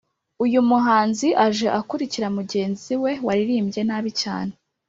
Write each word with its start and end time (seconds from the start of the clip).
Uyu 0.45 0.59
muhanzi 0.69 1.27
aje 1.45 1.67
akurikira 1.79 2.27
mugenzi 2.37 2.93
we 3.03 3.11
waririmbye 3.25 3.81
nabi 3.89 4.11
cyane 4.21 4.53